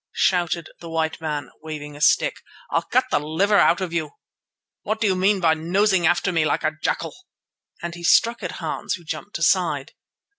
[0.15, 2.37] shouted the white man, waving a stick,
[2.71, 4.13] "I'll cut the liver out of you.
[4.81, 7.13] What do you mean by nosing about after me like a jackal?"
[7.83, 9.91] And he struck at Hans, who jumped aside.